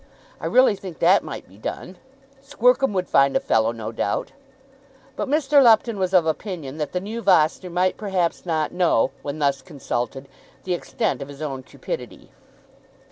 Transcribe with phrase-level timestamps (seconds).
[0.39, 1.99] I really think that might be done.
[2.43, 4.31] Squercum would find a fellow, no doubt."
[5.15, 5.61] But Mr.
[5.61, 10.27] Lupton was of opinion that the new Vossner might perhaps not know, when thus consulted,
[10.63, 12.31] the extent of his own cupidity.